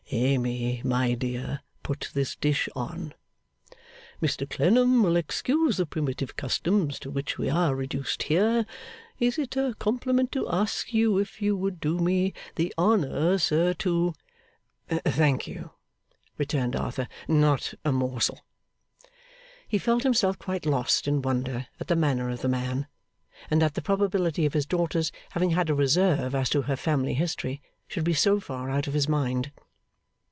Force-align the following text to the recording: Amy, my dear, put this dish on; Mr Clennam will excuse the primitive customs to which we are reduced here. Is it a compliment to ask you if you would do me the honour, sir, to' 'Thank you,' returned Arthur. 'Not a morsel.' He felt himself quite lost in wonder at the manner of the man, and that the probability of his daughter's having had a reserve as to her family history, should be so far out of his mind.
Amy, 0.13 0.81
my 0.83 1.13
dear, 1.13 1.61
put 1.83 2.09
this 2.13 2.35
dish 2.35 2.67
on; 2.75 3.13
Mr 4.21 4.47
Clennam 4.49 5.01
will 5.01 5.15
excuse 5.15 5.77
the 5.77 5.85
primitive 5.85 6.35
customs 6.35 6.99
to 6.99 7.09
which 7.09 7.37
we 7.37 7.49
are 7.49 7.73
reduced 7.73 8.23
here. 8.23 8.65
Is 9.21 9.37
it 9.37 9.55
a 9.55 9.73
compliment 9.79 10.29
to 10.33 10.49
ask 10.49 10.93
you 10.93 11.17
if 11.17 11.41
you 11.41 11.55
would 11.55 11.79
do 11.79 11.97
me 11.97 12.33
the 12.55 12.73
honour, 12.77 13.37
sir, 13.37 13.73
to' 13.75 14.13
'Thank 14.89 15.47
you,' 15.47 15.71
returned 16.37 16.75
Arthur. 16.75 17.07
'Not 17.29 17.73
a 17.85 17.93
morsel.' 17.93 18.41
He 19.65 19.77
felt 19.77 20.03
himself 20.03 20.37
quite 20.37 20.65
lost 20.65 21.07
in 21.07 21.21
wonder 21.21 21.67
at 21.79 21.87
the 21.87 21.95
manner 21.95 22.29
of 22.29 22.41
the 22.41 22.49
man, 22.49 22.87
and 23.49 23.61
that 23.61 23.75
the 23.75 23.81
probability 23.81 24.45
of 24.45 24.51
his 24.55 24.65
daughter's 24.65 25.13
having 25.29 25.51
had 25.51 25.69
a 25.69 25.73
reserve 25.73 26.35
as 26.35 26.49
to 26.49 26.63
her 26.63 26.75
family 26.75 27.13
history, 27.13 27.61
should 27.87 28.03
be 28.03 28.13
so 28.13 28.41
far 28.41 28.69
out 28.69 28.87
of 28.87 28.93
his 28.93 29.07
mind. 29.07 29.53